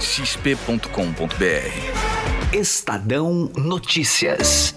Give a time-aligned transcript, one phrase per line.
[0.00, 1.32] xp.com.br.
[2.52, 4.72] Estadão Notícias.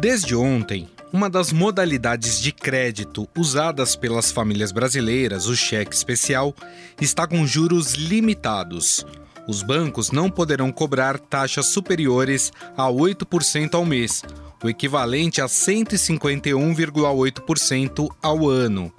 [0.00, 6.54] Desde ontem, uma das modalidades de crédito usadas pelas famílias brasileiras, o cheque especial,
[6.98, 9.04] está com juros limitados.
[9.46, 14.22] Os bancos não poderão cobrar taxas superiores a 8% ao mês,
[14.62, 18.90] o equivalente a 151,8% ao ano.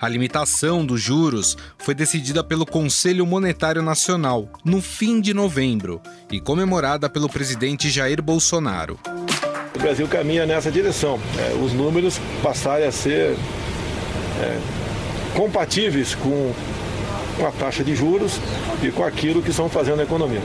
[0.00, 6.00] A limitação dos juros foi decidida pelo Conselho Monetário Nacional no fim de novembro
[6.30, 8.96] e comemorada pelo presidente Jair Bolsonaro.
[9.74, 11.18] O Brasil caminha nessa direção.
[11.36, 13.36] É, os números passarem a ser
[14.40, 14.60] é,
[15.34, 16.54] compatíveis com
[17.44, 18.40] a taxa de juros
[18.80, 20.42] e com aquilo que estão fazendo a economia.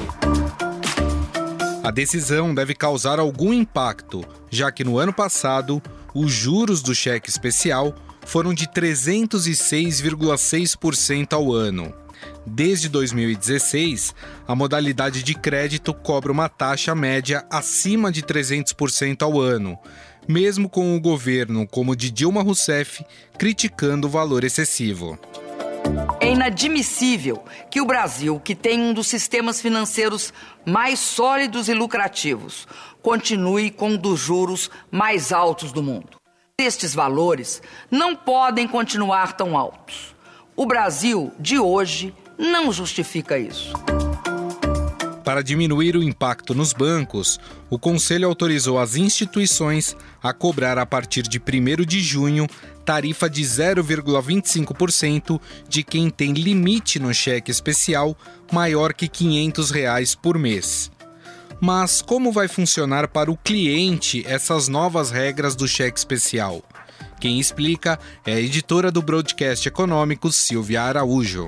[1.83, 5.80] A decisão deve causar algum impacto, já que no ano passado
[6.11, 7.94] os juros do cheque especial
[8.25, 11.93] foram de 306,6% ao ano.
[12.45, 14.13] Desde 2016,
[14.47, 19.77] a modalidade de crédito cobra uma taxa média acima de 300% ao ano,
[20.27, 23.05] mesmo com o governo como de Dilma Rousseff
[23.38, 25.17] criticando o valor excessivo.
[26.19, 30.33] É inadmissível que o Brasil, que tem um dos sistemas financeiros
[30.66, 32.66] mais sólidos e lucrativos,
[33.01, 36.22] continue com um dos juros mais altos do mundo.
[36.64, 37.61] Estes valores
[37.92, 40.16] não podem continuar tão altos.
[40.56, 43.73] O Brasil de hoje não justifica isso.
[45.25, 47.38] Para diminuir o impacto nos bancos,
[47.69, 51.41] o Conselho autorizou as instituições a cobrar a partir de 1
[51.85, 52.47] de junho
[52.85, 58.18] tarifa de 0,25% de quem tem limite no cheque especial
[58.53, 60.93] maior que 500 reais por mês.
[61.66, 66.62] Mas como vai funcionar para o cliente essas novas regras do cheque especial?
[67.22, 67.97] Quem explica
[68.28, 71.47] é a editora do Broadcast Econômico, Silvia Araújo.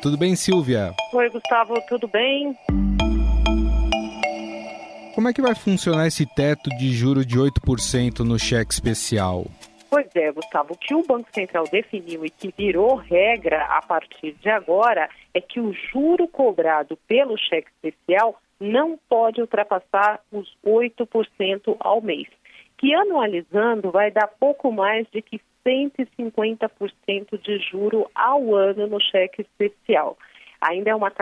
[0.00, 0.94] Tudo bem, Silvia?
[1.12, 2.56] Oi, Gustavo, tudo bem?
[5.12, 9.50] Como é que vai funcionar esse teto de juro de 8% no cheque especial?
[9.90, 14.36] Pois é, Gustavo, o que o Banco Central definiu e que virou regra a partir
[14.40, 21.76] de agora é que o juro cobrado pelo cheque especial não pode ultrapassar os 8%
[21.78, 22.26] ao mês,
[22.78, 29.42] que anualizando vai dar pouco mais de que 150% de juro ao ano no cheque
[29.42, 30.16] especial.
[30.58, 31.12] Ainda é uma,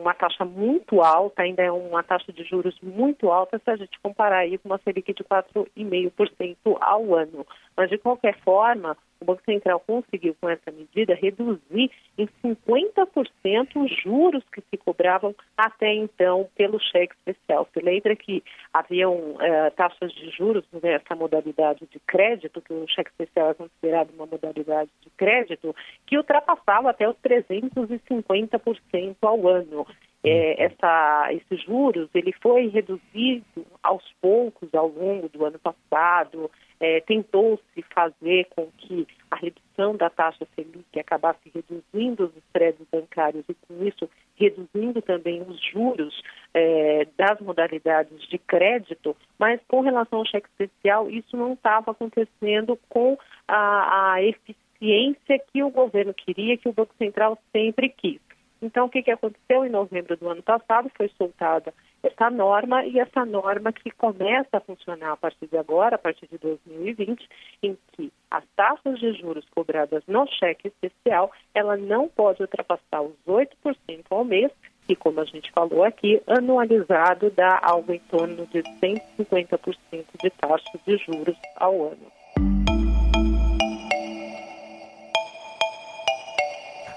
[0.00, 3.98] uma taxa muito alta, ainda é uma taxa de juros muito alta se a gente
[4.00, 7.44] comparar aí com uma Selic de 4,5% ao ano.
[7.76, 14.02] Mas, de qualquer forma, o Banco Central conseguiu, com essa medida, reduzir em 50% os
[14.02, 17.68] juros que se cobravam até então pelo cheque especial.
[17.72, 23.10] Se lembra que haviam eh, taxas de juros nessa modalidade de crédito, que o cheque
[23.10, 25.74] especial é considerado uma modalidade de crédito,
[26.06, 29.86] que ultrapassava até os 350% ao ano.
[30.24, 33.44] É, essa, esses juros ele foi reduzido
[33.80, 36.50] aos poucos ao longo do ano passado,
[36.80, 43.44] é, tentou-se fazer com que a redução da taxa Selic acabasse reduzindo os spreads bancários
[43.48, 46.22] e, com isso, reduzindo também os juros
[46.54, 52.78] é, das modalidades de crédito, mas com relação ao cheque especial, isso não estava acontecendo
[52.88, 58.25] com a, a eficiência que o governo queria, que o Banco Central sempre quis.
[58.60, 60.90] Então, o que, que aconteceu em novembro do ano passado?
[60.96, 65.96] Foi soltada essa norma e essa norma que começa a funcionar a partir de agora,
[65.96, 67.28] a partir de 2020,
[67.62, 73.16] em que as taxas de juros cobradas no cheque especial, ela não pode ultrapassar os
[73.26, 74.50] 8% ao mês,
[74.88, 80.78] e como a gente falou aqui, anualizado dá algo em torno de 150% de taxa
[80.86, 82.15] de juros ao ano.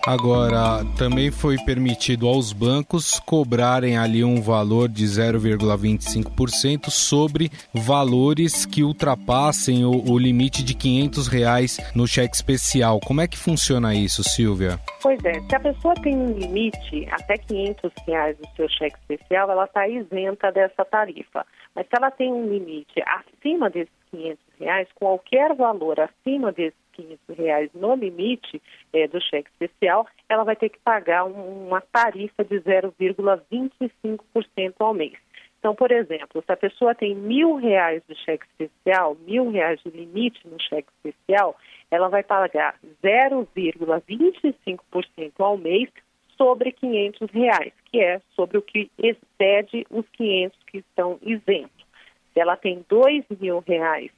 [0.10, 8.82] Agora, também foi permitido aos bancos cobrarem ali um valor de 0,25% sobre valores que
[8.82, 13.00] ultrapassem o, o, limite de 500 reais no cheque especial.
[13.06, 14.80] Como é que funciona isso, Silvia?
[15.00, 19.52] Pois é, se a pessoa tem um limite até 500 reais no seu cheque especial,
[19.52, 21.46] ela está isenta dessa tarifa.
[21.76, 27.38] Mas se ela tem um limite acima desses 500 reais, qualquer valor acima desses 500
[27.38, 28.62] reais no limite
[28.94, 34.94] é, do cheque especial, ela vai ter que pagar um, uma tarifa de 0,25% ao
[34.94, 35.14] mês.
[35.60, 39.90] Então, por exemplo, se a pessoa tem mil reais de cheque especial, mil reais de
[39.90, 41.58] limite no cheque especial,
[41.92, 45.90] ela vai pagar 0,25% ao mês
[46.38, 51.86] sobre 500 reais, que é sobre o que excede os 500 que estão isentos.
[52.34, 54.10] Se ela tem dois mil reais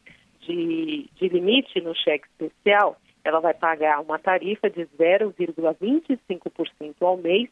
[0.41, 7.49] de, de limite no cheque especial, ela vai pagar uma tarifa de 0,25% ao mês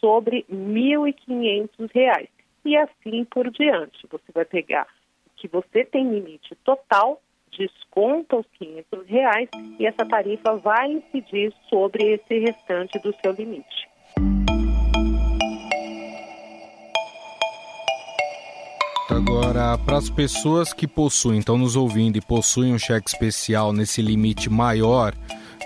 [0.00, 2.28] sobre R$ 1.500
[2.64, 4.06] e assim por diante.
[4.10, 4.86] Você vai pegar
[5.26, 7.20] o que você tem limite total,
[7.56, 9.48] desconta os 500 reais
[9.78, 13.88] e essa tarifa vai incidir sobre esse restante do seu limite.
[19.50, 24.00] Agora, para as pessoas que possuem, estão nos ouvindo e possuem um cheque especial nesse
[24.00, 25.12] limite maior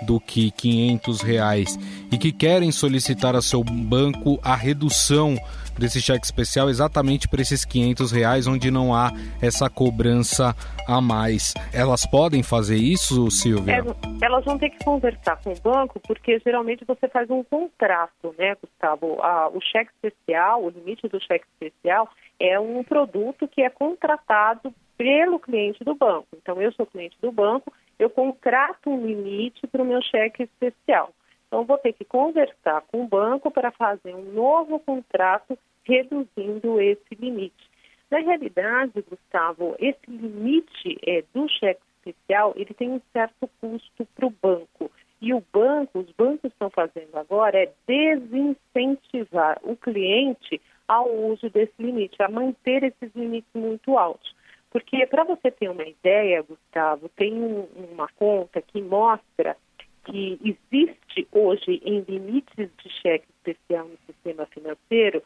[0.07, 1.77] do que 500 reais
[2.11, 5.37] e que querem solicitar a seu banco a redução
[5.79, 9.11] desse cheque especial exatamente para esses 500 reais, onde não há
[9.41, 10.55] essa cobrança
[10.87, 11.53] a mais.
[11.73, 13.75] Elas podem fazer isso, Silvia?
[13.75, 18.35] É, elas vão ter que conversar com o banco, porque geralmente você faz um contrato,
[18.37, 19.17] né, Gustavo?
[19.21, 24.73] Ah, o cheque especial, o limite do cheque especial é um produto que é contratado
[24.97, 26.27] pelo cliente do banco.
[26.35, 31.11] Então, eu sou cliente do banco, eu contrato um limite para o meu cheque especial.
[31.55, 37.15] Então, vou ter que conversar com o banco para fazer um novo contrato reduzindo esse
[37.17, 37.69] limite.
[38.11, 44.25] Na realidade, Gustavo, esse limite é, do cheque especial, ele tem um certo custo para
[44.25, 44.91] o banco.
[45.21, 51.81] E o banco, os bancos estão fazendo agora é desincentivar o cliente ao uso desse
[51.81, 54.35] limite, a manter esses limites muito altos.
[54.71, 59.55] Porque, para você ter uma ideia, Gustavo, tem um, uma conta que mostra
[60.03, 61.04] que existe
[61.35, 65.21] hoje em limites de cheque especial no sistema financeiro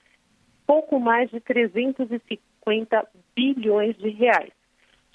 [0.65, 4.51] pouco mais de 350 bilhões de reais.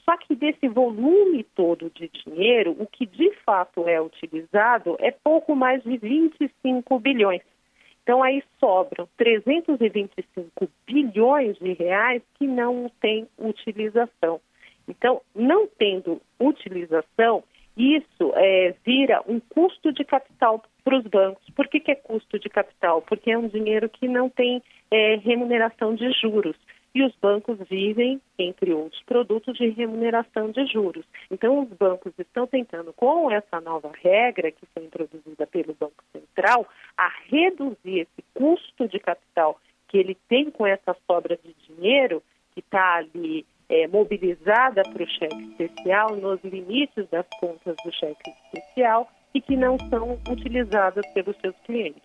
[0.05, 5.57] Só que desse volume todo de dinheiro, o que de fato é utilizado é pouco
[5.57, 7.43] mais de 25 bilhões.
[8.03, 14.41] Então aí sobram 325 bilhões de reais que não têm utilização.
[14.87, 17.43] Então, não tendo utilização,
[17.77, 21.45] isso é, vira um custo de capital para os bancos.
[21.55, 23.03] Por que, que, é custo de capital?
[23.03, 26.57] Porque é um dinheiro que não tem é, remuneração de juros.
[26.95, 31.05] E os bancos vivem, entre outros produtos, de remuneração de juros.
[31.29, 36.69] Então, os bancos estão tentando, com essa nova regra que foi introduzida pelo Banco Central,
[36.97, 42.23] a reduzir esse custo de capital que ele tem com essa sobra de dinheiro
[42.53, 43.45] que está ali
[43.75, 49.57] é, mobilizada para o cheque especial nos limites das contas do cheque especial e que
[49.57, 52.01] não são utilizadas pelos seus clientes.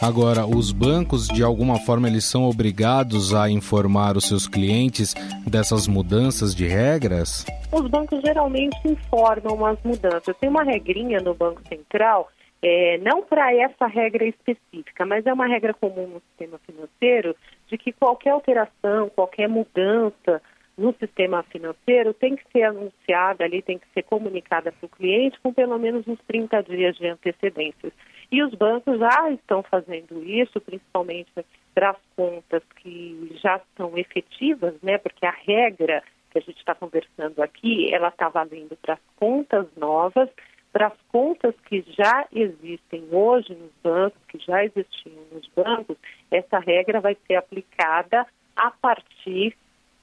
[0.00, 5.12] Agora, os bancos, de alguma forma, eles são obrigados a informar os seus clientes
[5.46, 7.44] dessas mudanças de regras?
[7.70, 10.34] Os bancos geralmente informam as mudanças.
[10.40, 12.30] Tem uma regrinha no Banco Central
[12.62, 17.36] é, não para essa regra específica, mas é uma regra comum no sistema financeiro
[17.68, 20.42] de que qualquer alteração, qualquer mudança
[20.76, 25.38] no sistema financeiro tem que ser anunciada ali, tem que ser comunicada para o cliente
[25.40, 27.92] com pelo menos uns 30 dias de antecedência.
[28.30, 31.30] E os bancos já estão fazendo isso, principalmente
[31.74, 34.98] para as contas que já estão efetivas, né?
[34.98, 39.66] Porque a regra que a gente está conversando aqui, ela está valendo para as contas
[39.76, 40.28] novas
[40.78, 45.96] para as contas que já existem hoje nos bancos, que já existiam nos bancos,
[46.30, 49.56] essa regra vai ser aplicada a partir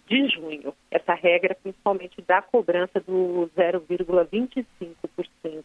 [0.05, 0.73] de junho.
[0.91, 5.63] Essa regra, principalmente da cobrança do 0,25%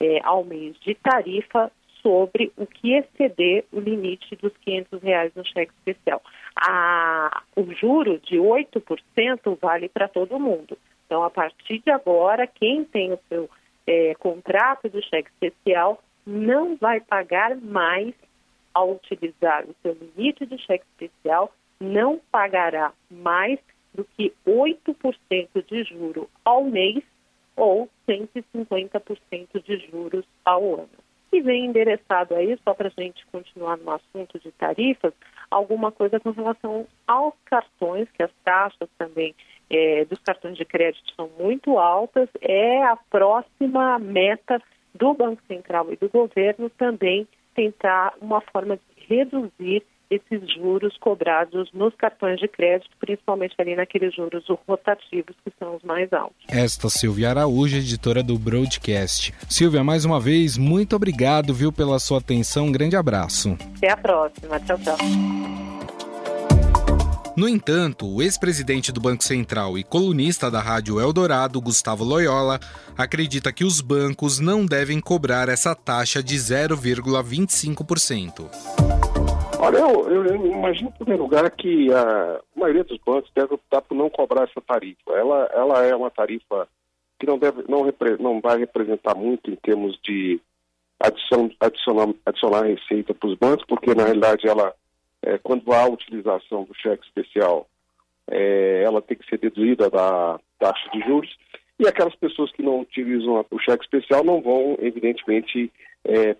[0.00, 1.70] é, ao mês de tarifa
[2.02, 6.22] sobre o que exceder o limite dos 500 reais no cheque especial.
[6.58, 10.78] A, o juro de 8% vale para todo mundo.
[11.04, 13.50] Então, a partir de agora, quem tem o seu
[13.86, 18.14] é, contrato do cheque especial não vai pagar mais
[18.74, 23.58] ao utilizar o seu limite de cheque especial, não pagará mais
[23.94, 27.02] do que 8% de juro ao mês
[27.56, 30.90] ou 150% de juros ao ano.
[31.32, 35.12] E vem endereçado aí, só para a gente continuar no assunto de tarifas,
[35.50, 39.34] alguma coisa com relação aos cartões, que as taxas também
[39.70, 44.60] é, dos cartões de crédito são muito altas, é a próxima meta
[44.94, 51.68] do Banco Central e do governo também tentar uma forma de reduzir esses juros cobrados
[51.72, 56.36] nos cartões de crédito, principalmente ali naqueles juros rotativos que são os mais altos.
[56.48, 59.34] Esta Silvia Araújo, editora do Broadcast.
[59.48, 62.66] Silvia, mais uma vez, muito obrigado, viu, pela sua atenção.
[62.66, 63.56] Um grande abraço.
[63.76, 64.60] Até a próxima.
[64.60, 66.05] Tchau, tchau.
[67.36, 72.58] No entanto, o ex-presidente do Banco Central e colunista da Rádio Eldorado, Gustavo Loyola,
[72.96, 78.48] acredita que os bancos não devem cobrar essa taxa de 0,25%.
[79.60, 83.82] Olha, eu, eu, eu, imagino, em primeiro lugar, que a maioria dos bancos deve optar
[83.82, 85.12] por não cobrar essa tarifa.
[85.12, 86.66] Ela, ela é uma tarifa
[87.20, 90.40] que não, deve, não, repre, não vai representar muito em termos de
[90.98, 91.50] adicionar,
[92.24, 94.72] adicionar receita para os bancos, porque, na realidade, ela
[95.22, 97.68] é, quando há utilização do cheque especial,
[98.28, 101.36] é, ela tem que ser deduzida da taxa de juros,
[101.78, 105.70] e aquelas pessoas que não utilizam o cheque especial não vão, evidentemente,
[106.04, 106.36] é,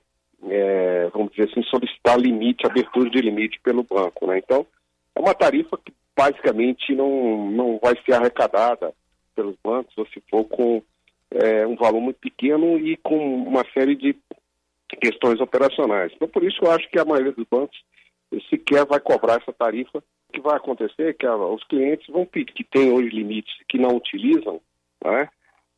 [0.49, 4.26] é, vamos dizer assim, solicitar limite, abertura de limite pelo banco.
[4.26, 4.38] Né?
[4.38, 4.66] Então,
[5.14, 8.95] é uma tarifa que basicamente não, não vai ser arrecadada
[9.35, 10.83] pelos bancos, ou se for com
[11.30, 14.16] é, um valor muito pequeno e com uma série de
[15.02, 16.12] questões operacionais.
[16.14, 17.76] Então, por isso eu acho que a maioria dos bancos
[18.50, 19.99] sequer vai cobrar essa tarifa.
[19.99, 23.78] O que vai acontecer é que os clientes vão pedir, que têm hoje limites que
[23.78, 24.61] não utilizam,
[25.02, 25.28] né,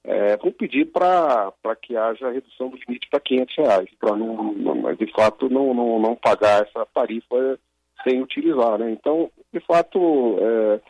[0.05, 1.53] é, vão pedir para
[1.83, 5.99] que haja redução do limite para 500 reais, para não, não, de fato não, não,
[5.99, 7.59] não pagar essa tarifa
[8.03, 8.79] sem utilizar.
[8.79, 8.91] Né?
[8.91, 10.81] Então, de fato, é,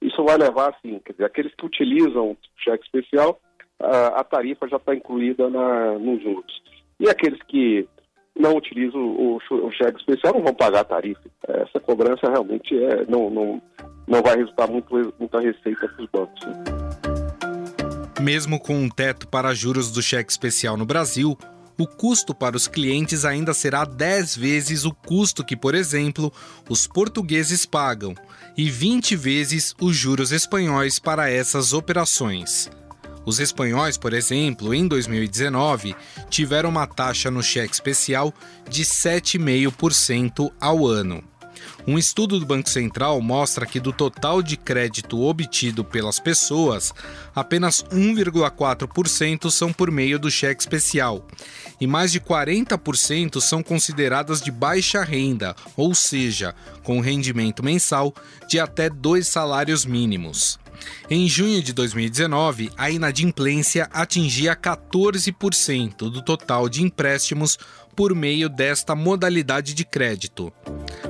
[0.00, 3.40] isso vai levar, assim, quer dizer, aqueles que utilizam o cheque especial,
[3.80, 6.62] a, a tarifa já está incluída na, nos juros.
[7.00, 7.88] E aqueles que
[8.36, 11.22] não utilizam o, o, cheque especial não vão pagar a tarifa.
[11.46, 13.62] Essa cobrança realmente é, não, não,
[14.06, 16.40] não vai resultar muito, muita receita para os bancos.
[18.20, 21.36] Mesmo com um teto para juros do cheque especial no Brasil,
[21.78, 26.32] o custo para os clientes ainda será 10 vezes o custo que, por exemplo,
[26.68, 28.14] os portugueses pagam
[28.56, 32.68] e 20 vezes os juros espanhóis para essas operações.
[33.28, 35.94] Os espanhóis, por exemplo, em 2019,
[36.30, 38.32] tiveram uma taxa no cheque especial
[38.70, 41.22] de 7,5% ao ano.
[41.86, 46.94] Um estudo do Banco Central mostra que do total de crédito obtido pelas pessoas,
[47.34, 51.22] apenas 1,4% são por meio do cheque especial
[51.78, 58.14] e mais de 40% são consideradas de baixa renda, ou seja, com rendimento mensal
[58.48, 60.58] de até dois salários mínimos.
[61.10, 67.58] Em junho de 2019, a inadimplência atingia 14% do total de empréstimos
[67.96, 70.52] por meio desta modalidade de crédito.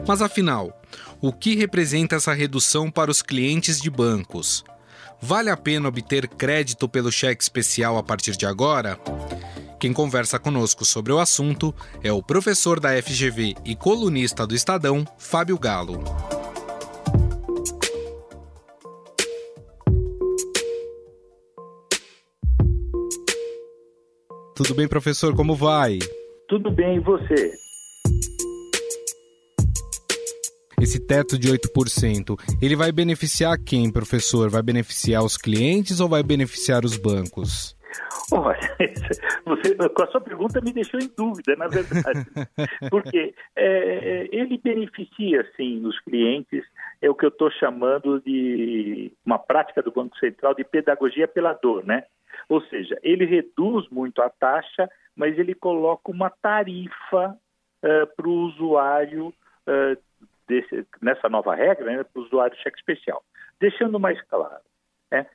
[0.07, 0.81] Mas afinal,
[1.21, 4.65] o que representa essa redução para os clientes de bancos?
[5.21, 8.99] Vale a pena obter crédito pelo cheque especial a partir de agora?
[9.81, 15.05] Quem conversa conosco sobre o assunto é o professor da FGV e colunista do Estadão,
[15.19, 16.03] Fábio Galo.
[24.59, 25.37] Tudo bem, professor?
[25.37, 26.01] Como vai?
[26.49, 27.53] Tudo bem, e você?
[30.83, 34.51] Esse teto de 8%, ele vai beneficiar quem, professor?
[34.51, 37.77] Vai beneficiar os clientes ou vai beneficiar os bancos?
[38.33, 38.59] Olha,
[39.47, 42.27] você, com a sua pergunta me deixou em dúvida, na verdade.
[42.91, 46.65] Porque é, ele beneficia, sim, os clientes,
[47.01, 51.53] é o que eu estou chamando de uma prática do Banco Central de pedagogia pela
[51.53, 52.03] dor, né?
[52.49, 57.37] Ou seja, ele reduz muito a taxa, mas ele coloca uma tarifa
[57.85, 60.03] uh, para o usuário uh,
[60.47, 63.23] desse, nessa nova regra, né, para o usuário de cheque especial.
[63.61, 64.63] Deixando mais claro,
[65.11, 65.27] né,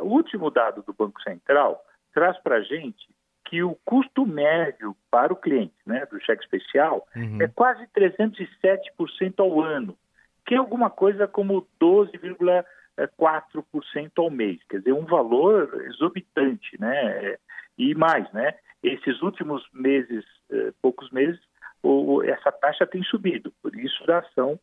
[0.00, 3.08] uh, o último dado do Banco Central traz para a gente
[3.44, 7.42] que o custo médio para o cliente né, do cheque especial uhum.
[7.42, 9.96] é quase 307% ao ano,
[10.46, 12.64] que é alguma coisa como 12,5%.
[13.18, 17.36] 4% ao mês, quer dizer, um valor exorbitante, né?
[17.76, 18.54] E mais, né?
[18.82, 21.40] Esses últimos meses, eh, poucos meses,
[22.26, 24.58] essa taxa tem subido, por isso da ação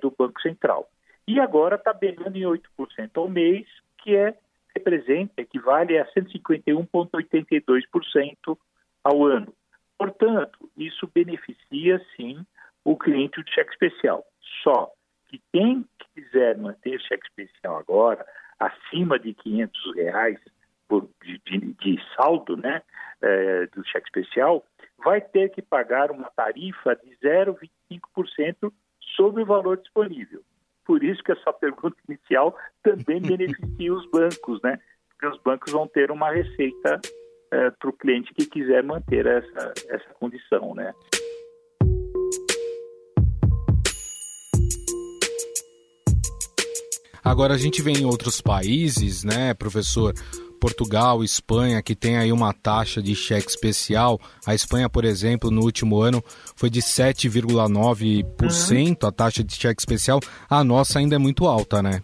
[0.00, 0.88] do Banco Central.
[1.26, 3.64] E agora está beirando em 8% ao mês,
[3.98, 4.36] que é
[4.78, 8.56] representa, equivale a 151,82%
[9.04, 9.52] ao ano.
[9.98, 12.46] Portanto, isso beneficia sim
[12.84, 14.24] o cliente de cheque especial.
[14.62, 14.92] Só
[15.28, 15.84] que quem
[16.38, 18.24] quiser manter cheque especial agora,
[18.58, 20.38] acima de 500 reais
[20.86, 22.82] por, de, de, de, saldo né,
[23.20, 24.64] é, do cheque especial,
[25.04, 28.72] vai ter que pagar uma tarifa de 0,25%
[29.16, 30.42] sobre o valor disponível.
[30.84, 34.78] Por isso que a sua pergunta inicial também beneficia os bancos, né?
[35.10, 37.00] Porque os bancos vão ter uma receita
[37.50, 40.94] é, para o cliente que quiser manter essa, essa condição, né?
[47.28, 50.14] Agora a gente vê em outros países, né, professor?
[50.58, 54.18] Portugal, Espanha, que tem aí uma taxa de cheque especial.
[54.46, 56.22] A Espanha, por exemplo, no último ano
[56.56, 59.08] foi de 7,9% uhum.
[59.08, 60.20] a taxa de cheque especial.
[60.48, 62.02] A nossa ainda é muito alta, né?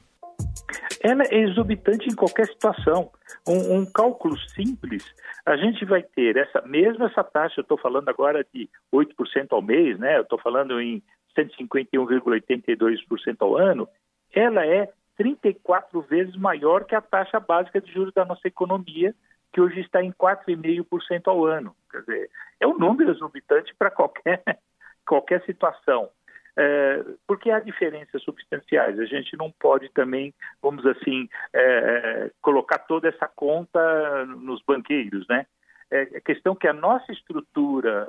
[1.02, 3.10] Ela é exorbitante em qualquer situação.
[3.48, 5.02] Um, um cálculo simples,
[5.46, 9.62] a gente vai ter essa mesmo essa taxa, eu estou falando agora de 8% ao
[9.62, 10.18] mês, né?
[10.18, 11.02] Eu estou falando em
[11.34, 13.88] 151,82% ao ano,
[14.34, 19.14] ela é 34 vezes maior que a taxa básica de juros da nossa economia,
[19.52, 21.74] que hoje está em 4,5% ao ano.
[21.90, 22.30] Quer dizer,
[22.60, 24.42] é um número exorbitante para qualquer,
[25.06, 26.10] qualquer situação.
[26.56, 28.98] É, porque há diferenças substanciais.
[28.98, 35.46] A gente não pode também, vamos assim, é, colocar toda essa conta nos banqueiros, né?
[35.90, 38.06] É, a questão que a nossa estrutura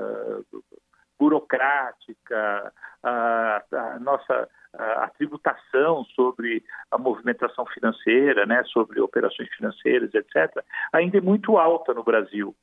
[1.20, 10.14] burocrática, a, a nossa a, a, tributação sobre a movimentação financeira, né, sobre operações financeiras,
[10.14, 12.56] etc., ainda é muito alta no Brasil.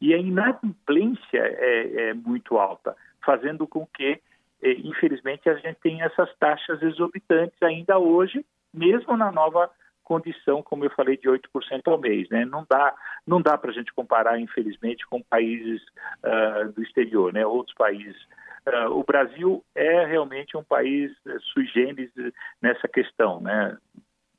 [0.00, 2.94] E a inadimplência é, é muito alta,
[3.24, 4.20] fazendo com que,
[4.62, 9.70] eh, infelizmente, a gente tenha essas taxas exorbitantes ainda hoje, mesmo na nova
[10.06, 11.42] condição, como eu falei, de 8%
[11.86, 12.28] ao mês.
[12.30, 12.44] Né?
[12.44, 12.94] Não dá,
[13.26, 15.82] não dá para a gente comparar, infelizmente, com países
[16.22, 17.44] uh, do exterior, né?
[17.44, 18.16] outros países.
[18.66, 22.10] Uh, o Brasil é realmente um país uh, sui generis
[22.62, 23.40] nessa questão.
[23.40, 23.76] Né?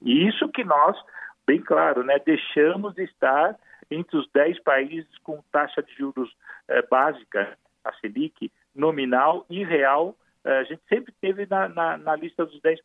[0.01, 0.97] E isso que nós,
[1.45, 3.55] bem claro, né, deixamos de estar
[3.91, 10.15] entre os 10 países com taxa de juros uh, básica, a Selic, nominal e real,
[10.45, 12.79] a gente sempre teve na, na, na, lista dos 10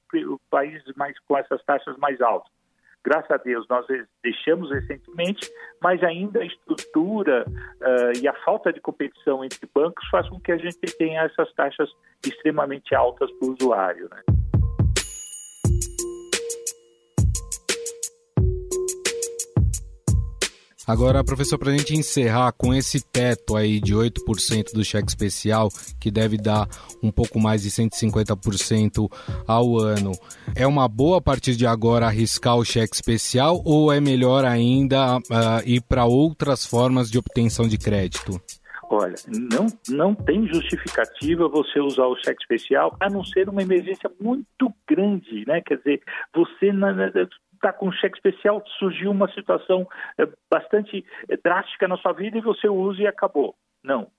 [0.51, 2.51] países mais, com essas taxas mais altas.
[3.05, 3.85] Graças a Deus, nós
[4.23, 10.29] deixamos recentemente, mas ainda a estrutura uh, e a falta de competição entre bancos faz
[10.29, 11.91] com que a gente tenha essas taxas
[12.25, 14.09] extremamente altas para o usuário.
[14.09, 14.42] Né?
[20.87, 25.69] Agora, professor, para a gente encerrar com esse teto aí de 8% do cheque especial,
[26.01, 26.67] que deve dar
[27.03, 29.09] um pouco mais de 150%
[29.47, 30.13] ao ano,
[30.57, 35.19] é uma boa a partir de agora arriscar o cheque especial ou é melhor ainda
[35.19, 35.21] uh,
[35.65, 38.41] ir para outras formas de obtenção de crédito?
[38.91, 44.11] Olha, não, não tem justificativa você usar o cheque especial a não ser uma emergência
[44.21, 45.63] muito grande, né?
[45.65, 46.03] Quer dizer,
[46.35, 46.71] você
[47.63, 52.37] está com um cheque especial, surgiu uma situação é, bastante é, drástica na sua vida
[52.37, 53.55] e você usa e acabou.
[53.85, 54.11] Não.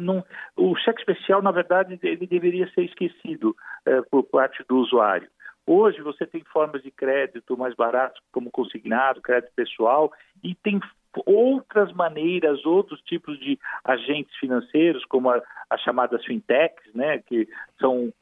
[0.00, 0.22] Não,
[0.54, 5.28] o cheque especial, na verdade, ele deveria ser esquecido é, por parte do usuário.
[5.66, 10.80] Hoje você tem formas de crédito mais baratas, como consignado, crédito pessoal, e tem
[11.24, 17.48] outras maneiras, outros tipos de agentes financeiros, como as chamadas fintechs, né, que
[17.80, 18.12] são,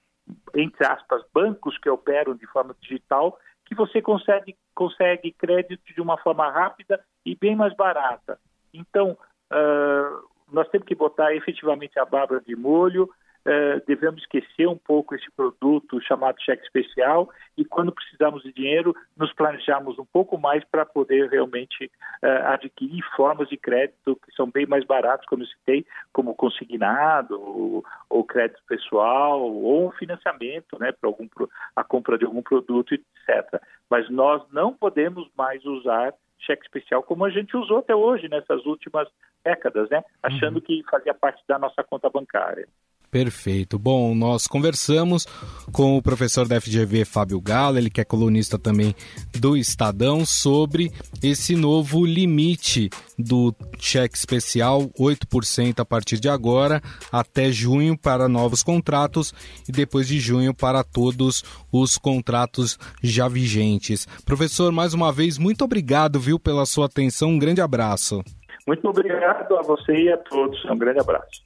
[0.54, 6.16] entre aspas, bancos que operam de forma digital que você consegue, consegue crédito de uma
[6.16, 8.38] forma rápida e bem mais barata.
[8.72, 9.18] Então,
[9.52, 13.11] uh, nós temos que botar efetivamente a barba de molho,
[13.46, 18.94] uh, devemos esquecer um pouco esse produto chamado cheque especial e quando precisamos de dinheiro,
[19.16, 21.90] nos planejarmos um pouco mais para poder realmente
[22.22, 27.40] uh, adquirir formas de crédito que são bem mais baratas, como eu citei, como consignado,
[27.40, 31.28] ou, ou crédito pessoal, ou financiamento né, para algum,
[31.74, 33.61] a compra de algum produto, etc.
[33.88, 38.64] Mas nós não podemos mais usar cheque especial como a gente usou até hoje nessas
[38.66, 39.09] últimas
[39.42, 40.04] décadas, né?
[40.22, 40.61] Achando uhum.
[40.61, 42.68] que fazia parte da nossa conta bancária.
[43.11, 43.79] Perfeito.
[43.79, 45.27] Bom, nós conversamos
[45.73, 48.95] com o professor da FGV Fábio Galo, ele que é colunista também
[49.38, 50.92] do Estadão, sobre
[51.23, 58.62] esse novo limite do cheque especial, 8% a partir de agora, até junho para novos
[58.62, 59.33] contratos
[59.69, 61.42] e depois de junho para todos
[61.73, 64.07] os contratos já vigentes.
[64.25, 67.31] Professor, mais uma vez, muito obrigado, viu, pela sua atenção.
[67.31, 68.23] Um grande abraço.
[68.66, 70.62] Muito obrigado a você e a todos.
[70.64, 71.45] Um grande abraço.